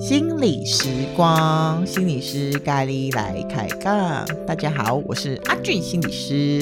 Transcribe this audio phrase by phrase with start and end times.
[0.00, 4.26] 心理时光，心理师咖喱来开杠。
[4.46, 6.60] 大家好，我是阿俊心理师，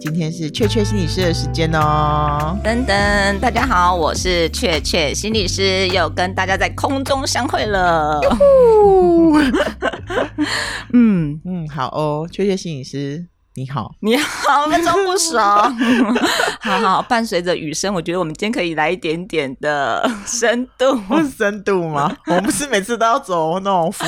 [0.00, 2.56] 今天是雀雀心理师的时间哦。
[2.64, 8.18] 噔噔，大家好，我是雀雀心理师，又跟大家在空中相会了。
[10.94, 13.26] 嗯嗯，好哦，雀雀心理师。
[13.58, 15.38] 你好，你好，我们装不熟。
[16.60, 21.00] 好好，伴随着雨声，我觉得我们今天可以来一点点的深度。
[21.34, 22.14] 深度吗？
[22.28, 24.04] 我们不是每次都要走那种浮，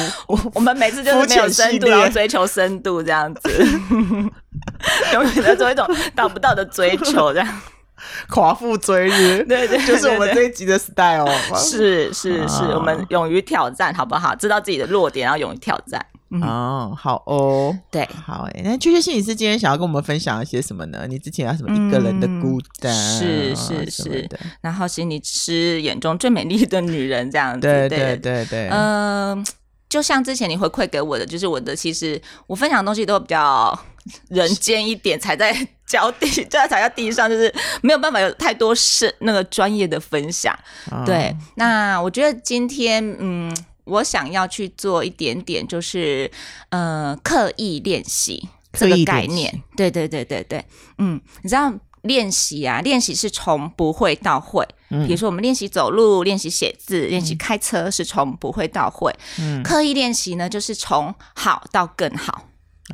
[0.52, 3.48] 我们每次就是没有深度，要追求深度这样子，
[5.14, 7.60] 永远在做一种达不到的追求，这样
[8.28, 9.42] 夸父追日。
[9.44, 11.27] 对，对对，就是我们这一集的 style。
[11.56, 14.34] 是是是，我们勇于挑战，好不好？
[14.34, 16.05] 知道自己的弱点，然后勇于挑战。
[16.30, 18.60] 嗯、哦，好哦，对，好诶。
[18.62, 21.06] 那雀雀心理师今天想要跟我们分享一些什么呢？
[21.09, 22.92] 你之前有什么一个人的孤单？
[22.94, 24.28] 嗯、是是是，
[24.61, 28.69] 然后心理师眼中最美丽的女人这样子，对对对对。
[28.69, 29.44] 嗯、呃，
[29.89, 33.78] 就像之前你回馈给我的，就是我的，其实我分享的东西都比较
[34.28, 40.55] 人间一点，踩在脚底，就 在踩在地上，就是没有办法有太多是那个专业的分享。
[40.91, 43.50] 哦、对，那我觉得今天，嗯。
[43.89, 46.31] 我想要去做一点点，就是
[46.69, 49.62] 呃，刻意练习这个概念。
[49.77, 50.64] 对对对对对，
[50.98, 51.72] 嗯，你知道
[52.03, 54.67] 练习啊，练习是从不会到会。
[54.91, 59.14] 嗯，比如说我们练习走路、练习写字、练习开车，是从不会到会。
[59.39, 62.45] 嗯，刻意练习呢，就是从好到更好。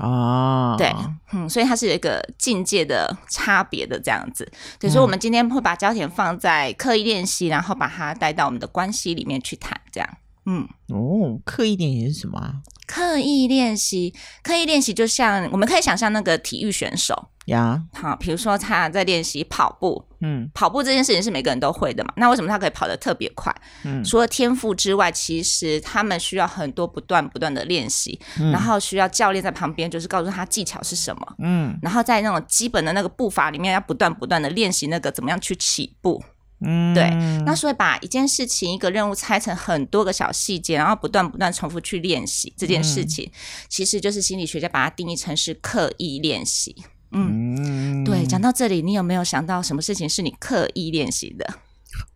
[0.01, 0.93] 哦，对，
[1.33, 4.51] 嗯，所以它是有一个境界的差别的这样子。
[4.81, 10.09] 所以说，我们今天会把焦点放在刻意练习，然后把它带到我们的关系里面去谈，这样。
[10.47, 10.69] 嗯。
[10.89, 12.55] 哦，刻意练习是什么啊？
[12.87, 17.31] 刻意练习，刻意练习就像我们可以想象那个体育选手。
[17.47, 22.11] 呀，好，比如说他在练习跑步，嗯，跑步这件事情是每个人都会的嘛。
[22.17, 23.55] 那为什么他可以跑得特别快？
[23.85, 36.23] 嗯，除了天赋之外，其实他们需要很多不断不断的练习，嗯，然后需要教练在旁边，就是告诉他技巧是什么，嗯，然后在那种基本的那个步伐里面，要不断不断的练习那个怎么样去起步。
[36.65, 37.11] 嗯，对，
[37.45, 43.33] 那所以把一件事情、一个任务拆成很多个小细节，然后不断不断重复去练习这件事情，嗯、
[43.69, 46.75] 其实就是心理学家把它定义成是刻意练习。
[47.13, 48.05] 嗯，嗯。
[48.05, 51.55] 对，讲到这里，你有没有想到什么事情是你刻意练习的？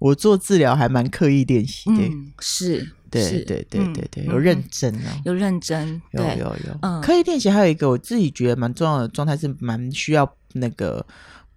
[0.00, 11.06] 我做治疗还蛮刻意练习的，嗯、是，对，对，对，对，对，对，有认真哦，有认真，有，有，有，嗯，刻意练习还有一个我自己觉得蛮重要的状态是蛮需要那个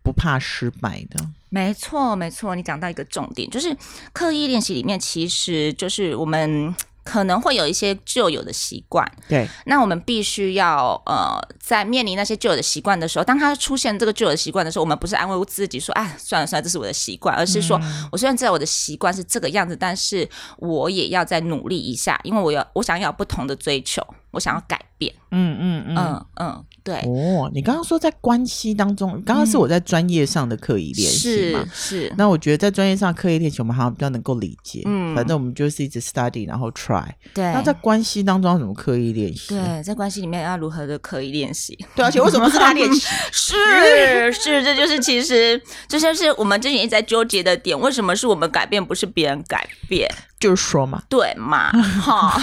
[0.04, 1.28] 不怕失败的。
[1.54, 3.76] 没错，没错，你讲到一个重点，就是
[4.14, 6.74] 刻意练习里面，其实就是我们
[7.04, 9.06] 可能会有一些旧有的习惯。
[9.28, 20.26] 对，那我们必须要呃，在面临那些旧有的习惯的时候，当它出现这个旧有的习惯的时候，我们不是安慰自己说，哎，算了算了，这是我的习惯，而是说，嗯、我虽然知道我的习惯是这个样子，但是
[20.58, 24.02] 我也要再努力一下，因为我要我想要有不同的追求，
[24.32, 25.14] 我想要改变。
[25.32, 26.66] 嗯嗯嗯嗯嗯。
[26.84, 31.64] 对哦，你刚刚说在关系当中，刚刚是我在专业上的刻意练习嘛？
[31.72, 32.14] 是是。
[32.18, 34.82] 那我觉得在专业上刻意练习，我们好像比较能够理解。
[34.86, 37.06] 嗯，反正我们就是一直 study，然后 try。
[37.36, 37.44] 对。
[37.54, 39.50] 那在关系当中要怎么刻意练习？
[39.50, 41.78] 对，在关系里面要如何的刻意练习？
[41.96, 43.06] 对，而且为什么是他练习？
[43.32, 47.80] 是是，这就是其实这就是我们之前一直在纠结的点。
[47.80, 50.10] 为什么是我们改变，不是别人改变？
[50.42, 51.72] 就是说嘛，对嘛，
[52.02, 52.42] 哈，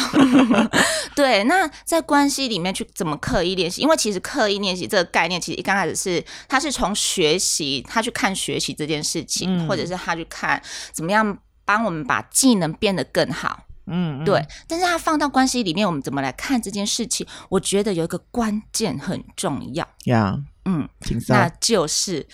[1.15, 1.45] 对。
[1.45, 3.83] 那在关系里面去怎么刻意练习？
[3.83, 14.41] 因为其实刻意练习这个概念，其实一刚开始是他是从学习，他去看学习这件事情，嗯、或者是他去看怎么样帮我们把技能变得更好，嗯，嗯，对。
[14.69, 17.27] 但是他放到关系里面，我们怎么来看这件事情？
[17.49, 20.89] 我觉得有一个关键很重要呀，嗯，
[21.29, 22.29] 那就是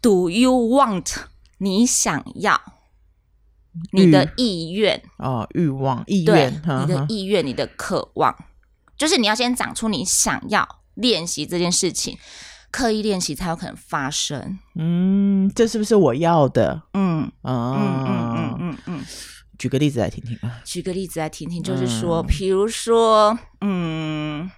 [0.00, 1.12] Do you want？
[1.58, 2.60] 你想要？
[3.92, 8.34] 你的意愿哦，欲望、意愿，你的意愿、你的渴望，
[8.96, 12.16] 就是你要先长出你想要练习这件事情，
[12.70, 14.58] 刻意练习才有可能发生。
[14.74, 16.82] 嗯，这是不是我要的？
[16.94, 19.04] 嗯，嗯嗯嗯嗯嗯，
[19.58, 20.60] 举个例子来听听吧。
[20.64, 24.50] 举个例子来听听，就是说，比如说，嗯。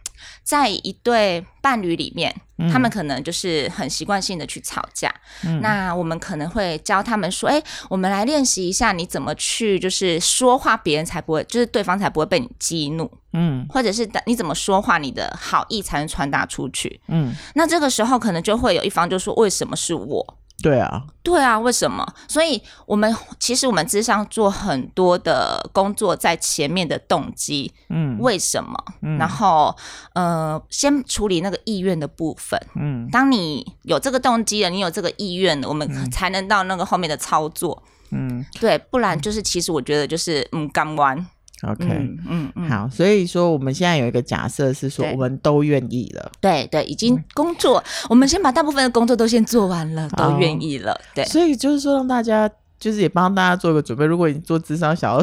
[0.43, 5.13] 在一对伴侣里面，嗯、他们可能就是很习惯性的去吵架。
[5.45, 13.11] 嗯、那我们可能会教他们说：“哎，我们来练习一下，你怎么去就是说话，别人才不会，就是对方才不会被你激怒。
[13.33, 17.01] 嗯，或者是你怎么说话，你的好意才能传达出去。
[17.09, 20.39] 嗯，那这个时候可能就会有一方就说：为什么是我？
[20.62, 22.06] 对啊，对啊，为什么？
[22.26, 28.75] 所以我们其实我们咨商做很多的工作，在前面的动机，嗯，为什么？
[29.03, 29.76] 嗯、然后
[30.14, 41.26] 呃，先处理那个意愿的部分，嗯，当你有这个动机了，你有这个意愿了，我们才能到那个后面的操作，嗯，对，不然就是其实我觉得就是嗯，刚完。
[41.62, 41.87] OK，
[42.29, 52.47] 嗯嗯，好，所以说我们现在有一个假设是说，我们都愿意了，对对，已经工作，我们先把大部分的工作都先做完了，都愿意了，对，所以就是说让大家，
[52.79, 55.23] 就是也帮大家做个准备，如果你做智商想要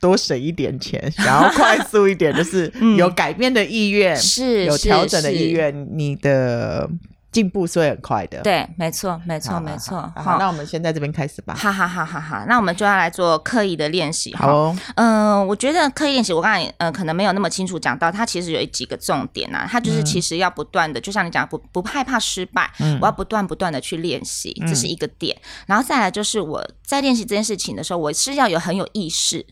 [0.00, 6.90] 多省一点钱，想要快速一点，就是 有改变的意愿，是有调整的意愿，你的。
[7.30, 10.00] 进步是会很快的，对，没错，没错，没错。
[10.16, 11.54] 好，那我们先在这边开始吧。
[11.54, 14.34] 好好好好好，那我们就要来做刻意的练习。
[14.34, 25.36] 好、哦，嗯、呃，我觉得刻意练习，我刚才呃可能没有那么清楚讲到，它其实有几个重点啊，它就是其实要不断的，嗯、就像你讲，不不害怕失败，嗯、我要不断不断的去练习，这是一个点。
[25.36, 29.46] 嗯、然后再来就是我在练习这件事情的时候，我是要有很有意识。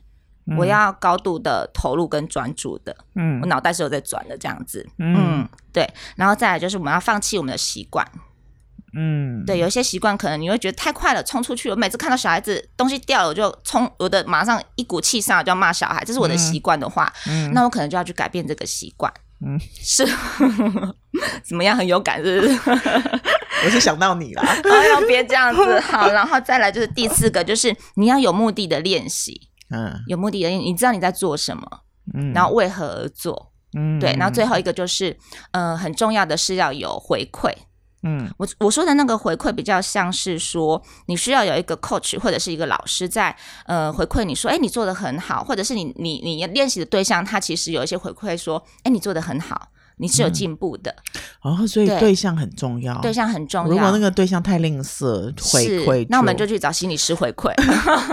[0.57, 8.07] 我要高度的投入跟专注的，嗯，我脑袋是有在转的这样子，嗯，嗯，对，然后再来就是我们要放弃我们的习惯，
[8.95, 19.13] 嗯，对，有一些习惯可能你会觉得太快了，冲出去，我每次看到小孩子东西掉了，我就冲，我的马上一股气上来就要骂小孩，这是我的习惯的话，嗯，那我可能就要去改变这个习惯，
[19.45, 20.07] 嗯， 是，
[21.43, 22.61] 怎么样，很有感是不是？
[23.65, 29.49] 我是想到你了，哎呦，别这样子，好，然后再来就是第四个，就是你要有目的的练习。
[29.71, 31.63] 嗯，有目的的，你知道你在做什么，
[32.15, 35.17] 嗯，然后为何而做，嗯，对，然后最后一个就是，
[35.51, 37.53] 呃，很重要的是要有回馈，
[38.03, 49.69] 嗯，我我说的那个回馈比较像是说，你需要有一个 coach 或者是一个老师在，呃，回馈你说，哎，你做的很好，或者是你你你练习的对象他其实有一些回馈说，哎，你做的很好。
[49.99, 50.95] 你是有进步的、
[51.43, 53.71] 嗯、哦，所以对象很重要，对象很重要。
[53.71, 57.51] 如果那个对象太吝啬回馈，那我们就去找心理师回馈，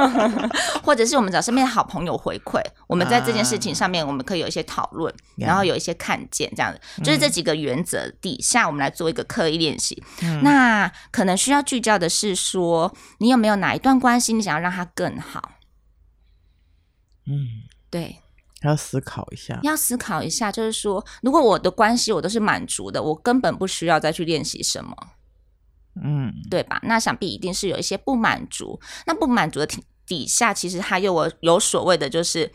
[0.82, 2.62] 或者是我们找身边的好朋友回馈。
[2.88, 10.02] 我们在这件事情上面，我们可以有一些讨论，啊、然后有一些看见，这样子，嗯、就是这几个原则底下，我们来做一个刻意练习。
[10.22, 15.52] 嗯、那可能需要聚焦的是说，你有没有哪一段关系，你想要让它更好？
[17.26, 18.23] 嗯，对。
[18.64, 24.96] 要思考一下，要思考一下，就是说，如果我的关系我都是满足的，我根本不需要再去练习什么，
[26.02, 26.80] 嗯，对吧？
[26.84, 32.52] 那想必一定是有一些不满足，那不满足的底底下，其实还有我有所谓的，就是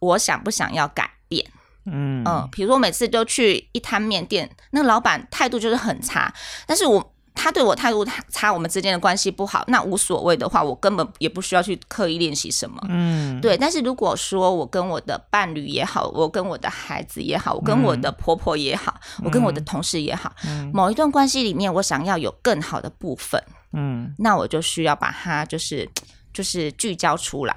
[0.00, 1.46] 我想不想要改变，
[1.86, 6.34] 嗯嗯，比如说我每次都去一摊面店，那个老板态度就是很差，
[6.66, 7.12] 但是我。
[7.34, 12.80] 他对我态度差，我们之间的关系不好，那无所谓的话，我根本也不需要去刻意练习什么。
[12.88, 13.56] 嗯，对。
[13.56, 23.42] 但是如果说我跟我的伴侣也好，我跟我的孩子也好，我跟我的婆婆也好，嗯、我跟我的同事也好，嗯、某一段关系里面，我想要有更好的部分，
[23.72, 25.88] 嗯，那我就需要把它就是
[26.32, 27.56] 就是聚焦出来。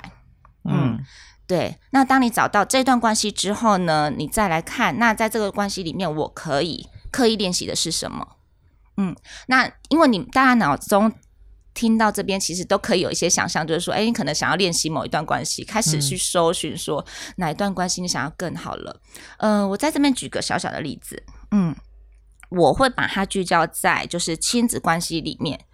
[0.64, 0.98] 嗯，
[1.46, 1.78] 对。
[1.92, 8.26] 那当你找到这段关系之后呢，你再来看，那在这个关系里面，我可以刻意练习的是什么？
[8.98, 9.16] 嗯，
[9.48, 11.12] 那因为你大家脑中
[11.74, 17.06] 听到这边，其实都可以有一些想象，就是说，哎，你可能想要练习某一段关系，开始去搜寻说
[17.36, 19.02] 哪一段关系你想要更好了。
[19.40, 21.22] 嗯、呃，我在这边举个小小的例子，
[21.52, 21.76] 嗯，
[22.50, 25.66] 我会把它聚焦在就是亲子关系里面，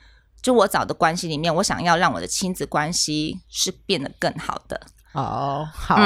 [0.42, 4.88] 就我找的关系里面，我想要让我的亲子关系是变得更好的。
[5.14, 5.98] 哦，好。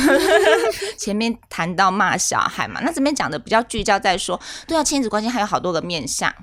[0.98, 6.34] 前面谈到骂小孩嘛，那这边讲的比较聚焦在说，对啊，亲子关系还有好多个面向。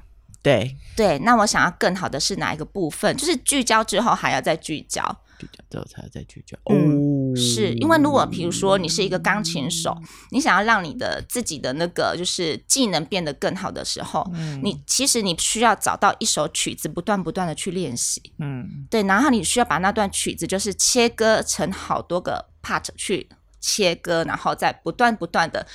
[0.42, 3.18] 对对，那我想要更好的是哪一个部分？
[3.18, 5.04] 就是聚焦之后还要再聚焦。
[5.38, 6.58] 聚焦之后才要再聚焦。
[6.70, 9.96] 嗯，是因为如果比如说你是一个钢琴手，
[10.32, 18.22] 你想要让你的自己的那个就是技能变得更好的时候，嗯，你其实你需要找到一首曲子，不断不断的去练习。
[18.40, 23.30] 嗯，对，然后你需要把那段曲子就是切割成好多个 part 去
[23.62, 25.66] 切割，然后再不断不断的。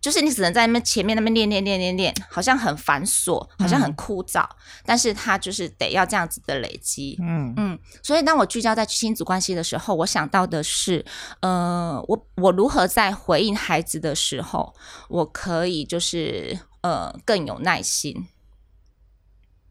[0.00, 7.18] 就是你只能在那边前面那边练练练练练，好像很繁琐，好像很枯燥，嗯、但是它就是得要这样子的累积。
[7.20, 11.04] 嗯嗯，所以当我聚焦在亲子关系的时候，我想到的是，
[11.40, 14.74] 呃，我我如何在回应孩子的时候，
[15.08, 18.26] 我可以就是呃更有耐心。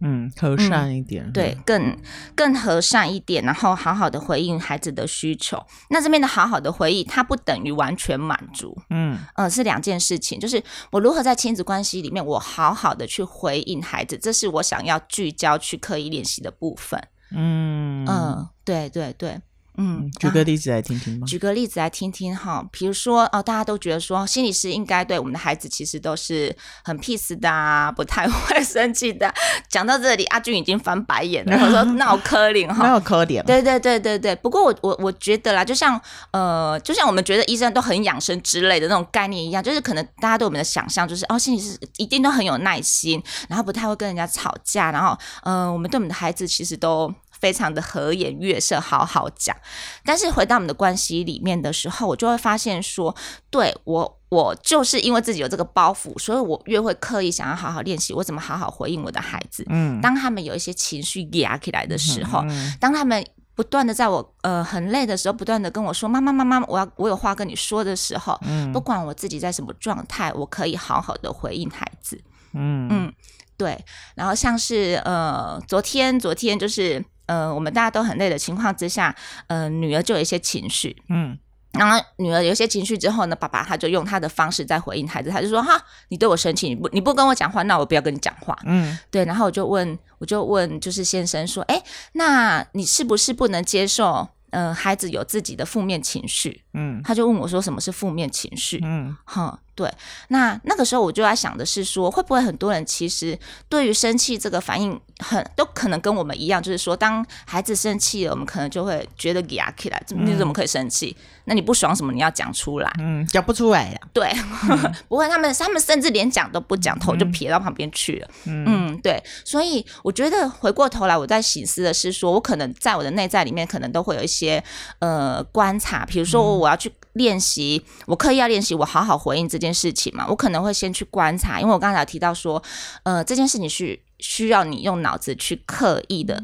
[0.01, 1.97] 嗯，和善一点，嗯、对，更
[2.35, 5.61] 更和善一点，然后好好的回应孩子的需求。
[5.89, 10.39] 那这边的好好的回应，它不等于完全满足，嗯，呃，是两件事情。
[10.39, 17.01] 就是我如何在亲子关系里面，我好好的去回应孩子，这是我想要聚焦去刻意练习的部分。
[17.31, 19.39] 嗯嗯，对对对，
[19.81, 21.25] 嗯，举个例子来听听吗？
[21.25, 29.33] 举个例子来听听哈，比如说哦，大家都觉得说心理师应该对我们的孩子其实都是很 peace 的啊，不太 会生气的。
[29.69, 33.41] 讲到这里，阿俊已经翻白眼了，我说 闹柯林哈，闹柯林。
[33.43, 34.35] 对对对对对。
[34.35, 35.99] 不过我我我觉得啦，就像
[36.31, 47.13] 呃，就像我们觉得医生都很养生之类的那种概念一样，就是可能大家对我们的想象就是哦，心理师一定都很有耐心，然后不太会跟人家吵架，然后嗯、呃，我们对我们的孩子其实都。
[47.39, 49.55] 非常的和颜悦色，好好讲。
[50.03, 53.15] 但是回到我们的关系里面的时候，我就会发现说，
[53.49, 59.65] 对，我，我就是因为自己有这个包袱，所以我越会刻意想要好好练习，我怎么好好回应我的孩子。
[59.69, 72.21] 嗯，当他们有一些情绪压起来的时候，嗯嗯、当他们不断的在我呃很累的时候，不断的跟我说：“妈妈，妈妈，我要我有话跟你说”的时候，嗯，不管我自己在什么状态，我可以好好的回应孩子。
[72.53, 73.13] 嗯嗯，
[73.57, 73.83] 对。
[74.15, 77.03] 然后像是呃，昨天昨天就是。
[77.29, 81.37] 呃，我们大家都很累的情况之下，呃，女儿就有一些情绪，嗯，
[81.73, 91.83] 然后女儿有一些情绪之后呢，爸爸他就用他的方式在回应孩子，他就说：“哈，你对我生气，你不你不跟我讲话，那我不要跟你讲话。”嗯，对，然后我就问，我就问，就是先生说：“哎，
[92.13, 99.89] 那你是不是不能接受？”呃，孩子有自己的负面情绪，嗯，他就问我说：“什么是负面情绪？”嗯，哈，对。
[100.27, 103.37] 那那个时候我就在想的是说，会不会很多人其实
[103.69, 111.15] 对于生气这个反应很都可能跟我们一样，就是说，当孩子生气了，我们可能就会觉得压起来，你怎么可以生气？
[111.19, 112.11] 嗯、那你不爽什么？
[112.11, 113.99] 你要讲出来，嗯，讲不出来呀。
[114.11, 114.27] 对，
[114.69, 118.27] 嗯、 不会，他们他们甚至连讲都不讲，头就撇到旁边去了。
[118.45, 119.23] 嗯，嗯，对。
[119.45, 124.39] 所以我觉得回过头来，我在醒思的是说，我可能在我的内在里面，可能都会有一些。
[124.39, 124.63] 些
[124.99, 126.89] 呃观察，比如说我要去
[127.19, 132.63] 练习，我刻意要练习，我好好回应这件事情嘛，我可能会先去观察，因为我刚才有提到说，
[133.03, 136.41] 呃，这件事情是需要你用脑子去刻意的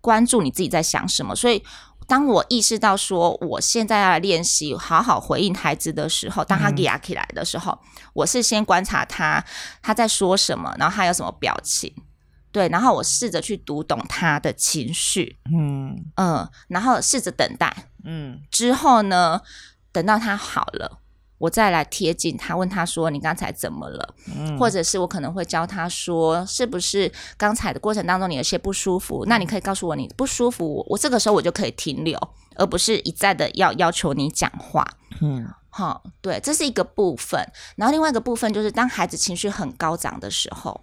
[0.00, 1.60] 关注你自己在想什么，所以
[2.06, 7.76] 当我意识到说我现在要来练习好好回应孩子的时候，当他压起来的时候，
[8.14, 9.44] 我是先观察他
[9.82, 11.92] 他在说什么，然后他有什么表情。
[12.52, 15.96] 对，然后我试着去读懂他的情绪，嗯。
[16.16, 17.74] 嗯，然后试着等待，
[18.04, 19.40] 嗯，之后呢，
[19.92, 20.98] 等到他好了，
[21.38, 29.24] 我再来贴近他，问他说：“你刚才怎么了？”嗯，或者是我可能会教他说：“是不是刚才的过程当中你有些不舒服？
[29.26, 32.18] 那你可以告诉我你不舒服，我我这个时候我就可以停留，
[32.56, 34.86] 而不是一再的要要求你讲话。”
[35.20, 37.46] 嗯，好，对，这是一个部分。
[37.76, 40.80] 然后另外一个部分就是当孩子情绪很高涨的时候。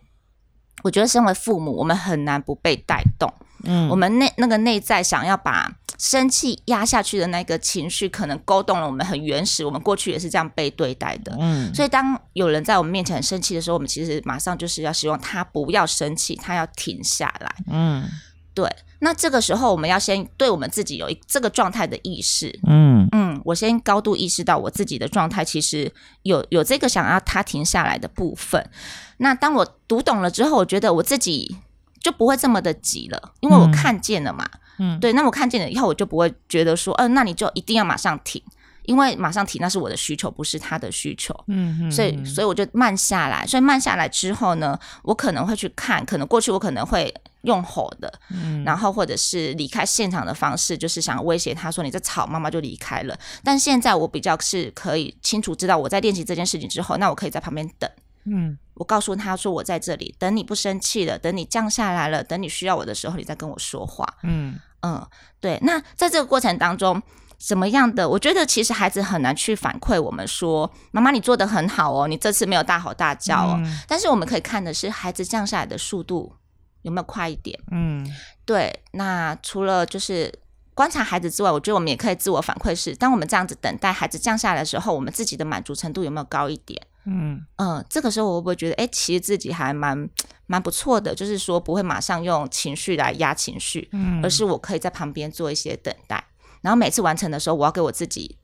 [0.82, 3.30] 我觉得身为父母，我们很难不被带动。
[3.66, 9.66] 嗯，我们内那个内在想要把生气压下去的那个情绪，可能勾动了我们很原始。
[9.66, 11.36] 我们过去也是这样被对待的。
[11.40, 17.56] 嗯，所以当有人在我们面前很生气的时候，我们其实马上就是要希望他不要生气，他要停下来。
[17.70, 18.06] 嗯，
[18.54, 18.68] 对。
[19.02, 22.60] 那这个时候，我们要先对我们自己有一这个状态的意识。
[22.68, 25.92] 嗯嗯，我先高度意识到我自己的状态，其实
[26.24, 28.70] 有有这个想要他停下来的部分。
[29.18, 31.58] 那当我读懂了之后，我觉得我自己
[32.02, 34.46] 就不会这么的急了，因为我看见了嘛。
[34.54, 34.60] 嗯，
[35.00, 38.42] 对，那我看见了以后，我就不会觉得说，嗯、呃，那你就一定要马上停，
[38.84, 41.34] 因为马上停那是我的需求，不是他的需求。
[41.48, 53.18] 嗯嗯，所以所以我就慢下来，所以慢下来之后呢，我可能会去看，可能过去我可能会用吼的，嗯，然后或者是离开现场的方式，就是想威胁他说你在吵，妈妈就离开了。
[53.44, 57.90] 但现在我比较是可以清楚知道我在练习这件事情之后，那我可以在旁边等。
[58.26, 64.06] 嗯，我告诉他说我在这里等你，不生气了，等你降下来了，等你需要我的时候，你再跟我说话。
[64.24, 65.06] 嗯嗯，
[65.40, 65.60] 对。
[65.62, 67.02] 那在这个过程当中，
[67.38, 68.08] 什么样的？
[68.08, 73.60] 我觉得其实孩子很难去反馈我们说，妈妈你做的很好哦，你这次没有大吼大叫哦。
[73.64, 76.34] 嗯，但是我们可以看的是孩子降下来的速度
[76.82, 77.60] 有没有快一点。
[77.72, 78.08] 嗯，
[78.46, 78.82] 对。
[78.92, 80.34] 那除了就是。
[80.76, 86.82] 观察孩子之外，我觉得我们也可以自我反馈是：当我们这样子等待孩子降下来的时候，我们自己的满足程度有没有高一点？
[87.10, 90.10] 嗯嗯、呃，这个时候我会不会觉得，哎、欸，其实自己还蛮
[90.46, 96.24] 蛮不错的，就是说不会马上用情绪来压情绪，嗯，而是我可以在旁边做一些等待，
[96.62, 98.38] 然后每次完成的时候，我要给我自己，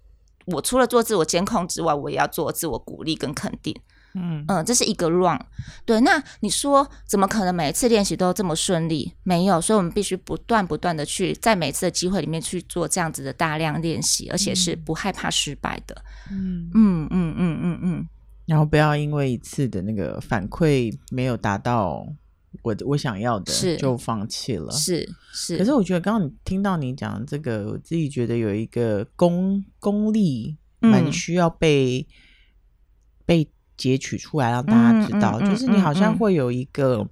[0.46, 3.76] 我除了做自我监控之外，我也要做自我鼓励跟肯定。
[4.18, 5.38] 嗯嗯，这是一个 run，
[5.86, 6.00] 对。
[6.00, 9.14] 那你说怎么可能每一次练习都这么顺利？
[9.24, 16.02] 没有，所以我们必须不断不断的去在每次的机会里面去做这样子的大量练习，而且是不害怕失败的。
[16.32, 18.10] 嗯嗯嗯嗯嗯嗯。
[18.46, 22.08] 然后不要因为一次的那个反馈没有达到
[22.62, 24.72] 我我想要的，是就放弃了。
[24.72, 25.58] 是是。
[25.58, 32.06] 可是我觉得刚刚你听到你讲这个，我自己觉得有一个功功力蛮需要被、嗯、
[33.26, 33.50] 被。
[33.78, 37.06] 截取出来让大家知道，嗯嗯嗯、就是你好像会有一个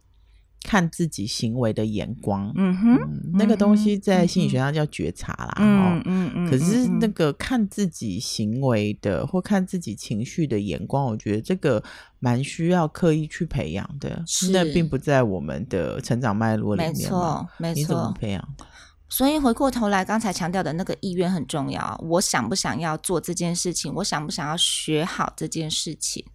[0.63, 6.49] 看自己行为的眼光，嗯哼，嗯、那个东西在心理学上叫觉察啦，嗯嗯嗯。
[6.49, 11.83] 可是那个看自己行为的或看自己情绪的眼光，我觉得这个
[12.19, 16.93] 蛮需要刻意去培养的，是那并不在我们的成长脉络里面。
[16.93, 17.79] 没错，没错。
[17.79, 18.55] 你怎么培养？
[19.09, 22.03] 所以回过头来，刚才强调的那个意愿很重要。
[22.09, 23.93] 我想不想要做这件事情？
[23.93, 26.25] 我想不想要学好这件事情？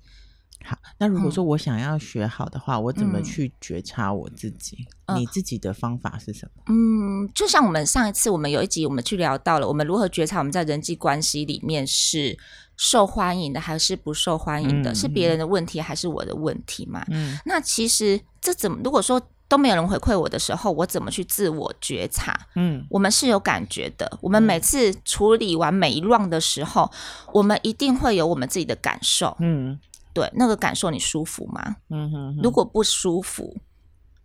[0.64, 4.76] 好，那如果说我想要学好的话，嗯、我怎么去觉察我自己？
[5.06, 6.62] 嗯、你自己的方法是什么？
[6.66, 12.36] 嗯，就像我们上一次我们有一集，我们去聊到了我们如何觉察我们在人际关系里面是
[12.76, 17.02] 受欢迎的还是不受欢迎的，嗯、是别人的问题还是我的问题嘛？
[17.10, 18.78] 嗯，那其实这怎么？
[18.84, 22.38] 如果说都没有人回馈我的时候，我怎么去自我觉察？
[22.56, 24.18] 嗯，我们是有感觉的。
[24.20, 26.90] 我们每次处理完每一 round 的时候，
[27.32, 29.34] 我们一定会有我们自己的感受。
[29.40, 29.78] 嗯。
[30.18, 31.76] 对，那个感受你舒服吗？
[31.90, 32.40] 嗯哼哼。
[32.42, 33.56] 如果不舒服，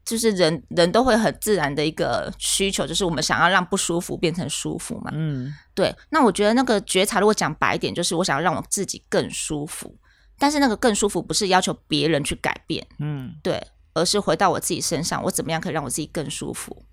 [0.03, 5.11] 就是人人都会很自然的一个需求，就是我们想要让不舒服变成舒服嘛。
[5.13, 5.95] 嗯，对。
[6.09, 9.95] 那我觉得那个觉察，如果讲白一点，就是我想要让我自己更舒服。
[10.39, 16.83] 但是那个更舒服不是要求别人去改变，嗯，对，而是回到我自己身上，我怎么样可以让我自己更舒服？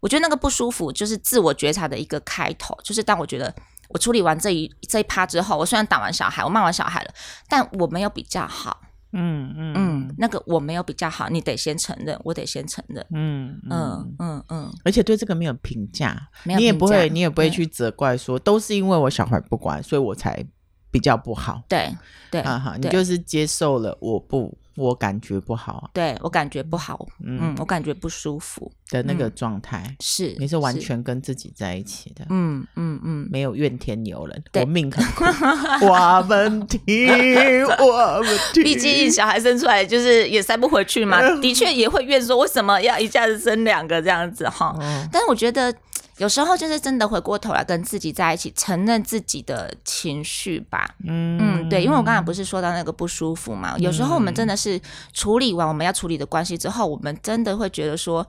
[0.00, 3.54] 我觉得那个不舒服就是自我觉察的一个开头，就是当我觉得。
[3.88, 7.10] 我处理完这一这一趴之后，我虽然打完小孩，我骂完小孩了，
[7.48, 8.80] 但我没有比较好。
[9.12, 13.04] 嗯嗯嗯，那个我没有比较好，你得先承认，我得先承认。
[13.10, 20.44] 嗯嗯嗯嗯，而且对这个没有评价，你也不会，你也不会去责怪说，都是因为我小孩不乖，所以我才
[20.90, 21.62] 比较不好。
[21.66, 21.90] 对
[22.30, 24.56] 对，啊哈，你就是接受了我不。
[24.78, 35.24] 我感觉不好，对，我感觉不好，嗯，我感觉不舒服的那个状态，是你是完全跟自己在一起的，嗯嗯嗯，没有怨天尤人，我命很苦，
[35.86, 36.80] 我们听，
[37.78, 44.74] 我们听，毕竟小孩生出来就是也塞不回去嘛， 的确也会怨说为什么要一下子生两个这样子哈，
[45.12, 45.74] 但是我觉得。
[46.18, 50.94] 有时候就是真的回过头来跟自己在一起，承认自己的情绪吧。
[51.04, 53.74] 嗯嗯，对，因为我刚才不是说到那个不舒服嘛。
[53.76, 54.80] 嗯、有时候我们真的是
[55.12, 58.26] 处理完我们要处理的关系之后，我们真的会觉得说，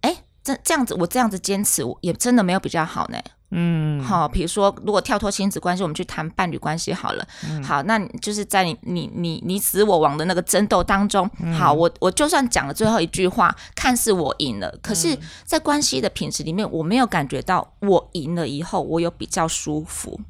[0.00, 3.18] 哎，这这样子，我这样子坚持，也真的没有比较好呢。
[3.50, 7.24] 嗯，好，比如说，如果跳脱亲子关系，我们去谈伴侣关系好了。
[7.48, 20.20] 嗯、好，那就是在你你你你死我亡的那个争斗当中，嗯、好，我我就算讲了最后一句话，看似我赢了，可是，在关系的品质里面，我没有感觉到我赢了以后，我有比较舒服。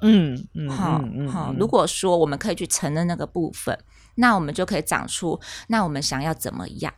[0.00, 0.98] 嗯嗯，好
[1.30, 3.78] 好，如果说我们可以去承认那个部分，
[4.14, 5.38] 那我们就可以长出，
[5.68, 6.92] 那我们想要怎么样？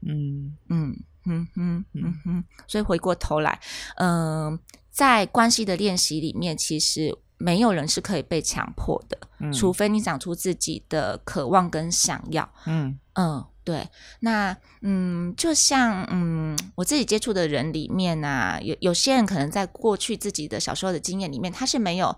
[0.00, 0.92] 嗯嗯。
[0.92, 3.60] 嗯哼嗯哼，所以回过头来，
[3.96, 4.58] 嗯、呃，
[4.90, 12.50] 在关系的练习里面，其实没有人是可以被强迫的，嗯、除非你长出自己的渴望跟想要。
[12.66, 13.88] 嗯嗯，对。
[14.20, 22.16] 那嗯，就像嗯，我自己接触的人里面啊，有有些人可能在过去自己的小时候的经验里面，他是没有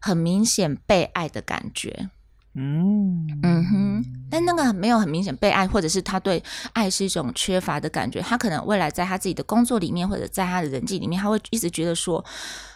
[0.00, 2.10] 很明显被爱的感觉。
[2.54, 6.42] 嗯嗯哼，但那个没有很明显被爱，或者是他对
[6.74, 8.20] 爱是一种缺乏的感觉。
[8.20, 12.22] 他可能未来在他自己的工作里面，或者在他的人际里面，他会一直觉得说，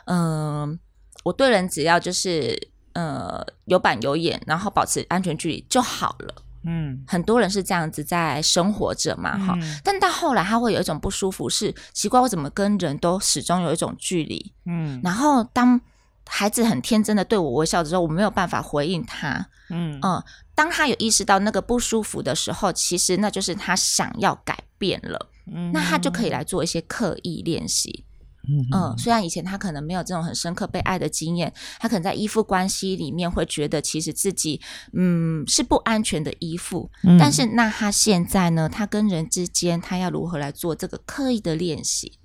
[0.07, 0.79] 嗯、呃，
[1.25, 2.59] 我对人只要就是
[2.95, 6.35] 呃有板有眼，然后保持安全距离就好了。
[6.65, 9.81] 嗯，很多人是这样子在生活着嘛，哈、嗯。
[9.85, 14.55] 但到后来他会有一种不舒服，是奇怪，我怎么跟人都始终有一种距离。
[14.65, 15.79] 嗯，然后当。
[16.27, 19.49] 孩子很天真的对我微笑的时候，我没有办法回应他。
[19.71, 20.23] 嗯嗯，
[20.55, 25.31] 当他有意识到那个不舒服的时候，其实那就是他想要改变了。
[25.53, 28.05] 嗯，那他就可以来做一些刻意练习。
[28.49, 34.61] 嗯嗯，虽然以前他可能没有这种很深刻被爱的经验，他可能在依附关系里面会觉得其实自己
[34.93, 36.89] 嗯是不安全的依附。
[37.03, 38.69] 嗯，但是那他现在呢？
[38.69, 42.19] 他跟人之间，他要如何来做这个刻意的练习？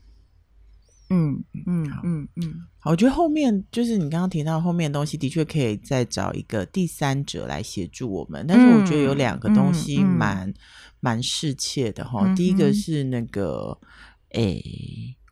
[1.12, 8.46] 嗯嗯嗯嗯，好，我觉得后面就是你刚刚提到后面的东西，的确可以再找一个第三者来协助我们。
[8.48, 10.52] 但是我觉得有两个东西蛮
[11.02, 12.34] 蛮适切的哈。
[12.34, 13.78] 第一个是那个，
[14.30, 14.64] 诶，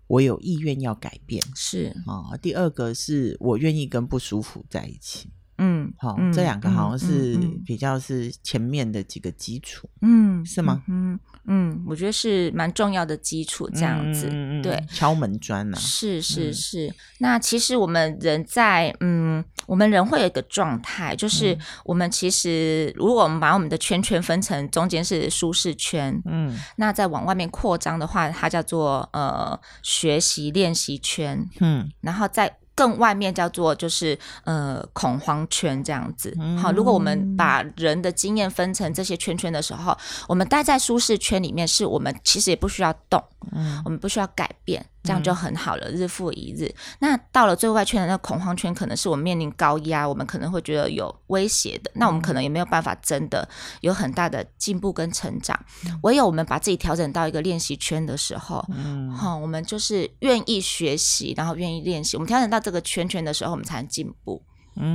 [0.08, 2.36] 我有意愿要改变，是啊。
[2.42, 5.30] 第二个是我愿意跟不舒服在一起。
[5.62, 9.90] 嗯，好，这两个好像是比较是前面的几个基础。
[10.02, 10.84] 嗯，是吗？
[10.88, 11.20] 嗯。
[11.50, 15.80] 嗯，我觉得是蛮重要的基础，这样子，嗯、对，敲门砖呢、啊？
[15.80, 16.88] 是是是。
[16.88, 32.58] 嗯、那其实我们人在，嗯，我们人会有一个状态，就是我们其实，如果我们把我们的圈圈分成中间是舒适圈，嗯，那再往外面扩张的话，它叫做呃学习练习圈，嗯，然后再。
[32.80, 36.34] 更外面叫做就是呃恐慌圈这样子。
[36.58, 39.98] 好，如果我们把人的经验分成这些圈圈的时候，
[40.30, 44.86] 我们待在舒适圈里面，是我们其实也不需要动，嗯，我们不需要改变。
[45.02, 46.72] 这样就很好了，日复一日。
[47.00, 51.90] 那到了最外圈的那个恐慌圈，可能是我们面临高压，我们可能会觉得有威胁的。
[51.96, 53.48] 那我们可能也没有办法真的
[53.80, 55.58] 有很大的进步跟成长。
[56.04, 62.18] 唯有我们把自己调整到一个练习圈的时候，嗯，好，我们就是愿意学习，然后愿意练习。
[62.18, 64.44] 我们调整到这个圈圈的时候，我们才能进步。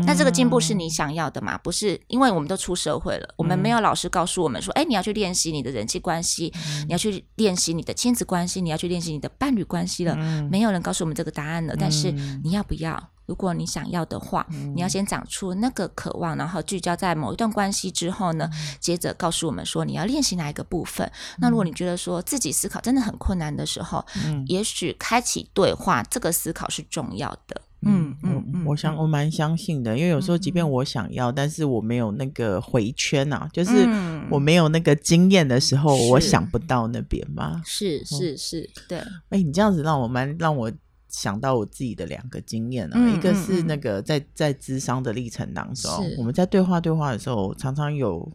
[0.07, 1.59] 那这个进步是你想要的吗？
[1.59, 6.53] 不是，因为我们都出社会了，我们没有老师告诉我们说，哎，你要去练习你的人际关系，
[6.87, 10.17] 你要去练习你的亲子关系，你要去练习你的伴侣关系了。
[10.51, 11.75] 没有人告诉我们这个答案了。
[11.79, 12.11] 但是
[12.43, 13.11] 你要不要？
[13.27, 21.11] 如果你想要的话，你要先长出那个渴望，然后聚焦在某一段关系之后呢，接着告诉我们说你要练习哪一个部分。
[21.39, 24.05] 那如果你觉得说自己思考真的很困难的时候，
[24.47, 27.63] 也许开启对话这个思考是重要的。
[27.87, 28.34] 嗯嗯
[28.65, 33.87] 嗯，我想我蛮相信的，因为有时候即便我想要，但是我没有那个回圈啊，就是
[34.31, 37.63] 我没有那个经验的时候，我想不到那边嘛。
[37.65, 38.99] 是是是，对。
[39.29, 40.73] 哎，你这样子让我蛮让我
[41.09, 48.31] 想到我自己的两个经验啊，一个是那个在在智商的历程当中，我们在对话对话的时候，常常有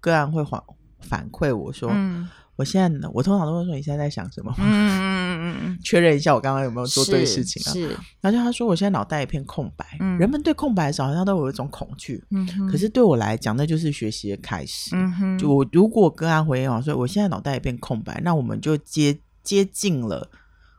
[0.00, 0.62] 个案会反
[1.00, 1.92] 反馈我说。
[2.54, 4.54] 我现在呢，我通常都会说，你现在在想什么？
[4.58, 5.00] 嗯
[5.38, 7.72] 嗯嗯，确认一下我刚刚有没有做对事情啊？
[7.72, 7.96] 是。
[8.20, 9.96] 然后他说，我现在脑袋一片空白。
[10.00, 10.18] 嗯。
[10.18, 12.22] 人们对空白的时候好像都有一种恐惧。
[12.30, 12.46] 嗯。
[12.70, 14.96] 可是对我来讲，那就是学习的开始。
[14.96, 15.38] 嗯哼。
[15.38, 20.30] 就我如果跟他回应我说，我现在脑袋一片空白，那我们就接接近了，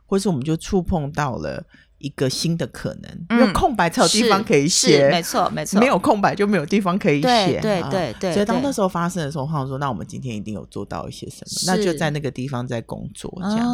[0.06, 1.64] 或是我们就触碰到了。
[2.04, 8.34] 一个新的可能，因为空白才有地方可以写，没错没错，没有空白就没有地方可以写，对对对。
[8.34, 13.66] 所以当那时候发生的时候，我说：“那我们今天一定有做到一些什么？”那就在那个地方在工作，这样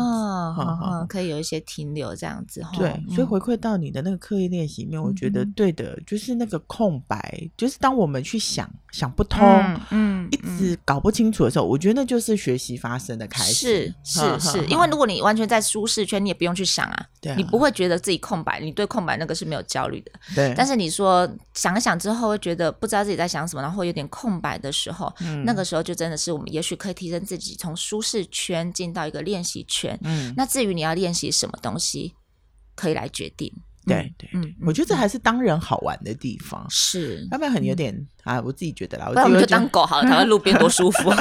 [0.55, 2.63] 子，可以有一些停留，这样子。
[2.79, 9.41] 对，所以回馈到你的那个刻意练习里面，我觉得对的，就是那个空白，就是当我们去想想不通，
[9.91, 13.93] 嗯，一直搞不清楚的时候，我觉得那就是学习发生的开始。
[14.05, 18.20] 是是是，因为如果你完全在舒适圈，你也不用去想啊，你不会觉得自己。
[18.21, 20.13] 空白，你对空白那个是没有焦虑的。
[20.35, 29.99] 对，但是你说想一想之后，会觉得不知道自己在想什么，然后有点空白的时候，嗯，那个时候就真的是我们也许可以提升自己，从舒适圈进到一个练习圈。
[30.05, 32.15] 嗯，那至于你要练习什么东西，
[32.77, 33.53] 可以来决定。
[33.87, 36.65] 对对，嗯，我觉得这还是当人好玩的地方。
[36.69, 39.11] 是，要不然很有点啊，我自己觉得啦。
[39.15, 41.11] 那我们就当狗好了，躺在路边多舒服。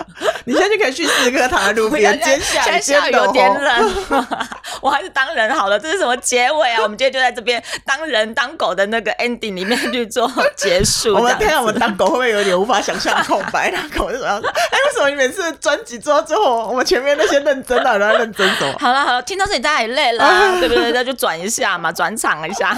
[0.50, 2.36] 你现在就可以去试试躺在路边，接
[2.80, 3.94] 下来有点冷，
[4.82, 5.78] 我还是当人好了。
[5.78, 6.82] 这是什么结尾啊？
[6.82, 11.14] 我们今天就在这边当人当狗的那个 ending 里面去做结束。
[11.16, 13.70] 我们天啊，我们当狗会不会有点无法想象空白？
[13.70, 14.26] 当狗为什么？
[14.26, 18.76] 哎，为什么你每次专辑做到最后，我们前面那些认真的，然后认真什么？
[18.80, 20.90] 好了好了，听到这里大家也累了，对不对？
[20.90, 22.76] 那就转一下嘛，转场一下。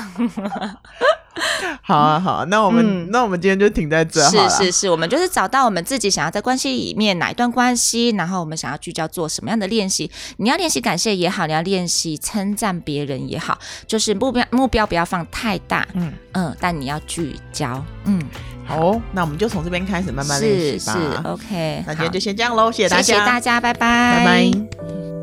[1.82, 4.20] 好啊，好啊，那我们、嗯、那我们今天就停在这。
[4.28, 10.10] 是是是，我们就是找到我们自己想要在关系里面哪一段关系，然后我们想要聚焦做什么样的练习。
[10.36, 18.20] 你要练习感谢也好，你要练习称赞别人也好，就是目标目标不要放太大，嗯嗯，但你要聚焦，嗯，
[18.66, 20.92] 好，好，那我们就从这边开始慢慢练习吧。
[20.92, 23.78] 是是，OK，那今天就先这样喽，谢谢大家，谢谢大家，拜拜，
[24.18, 25.21] 拜拜。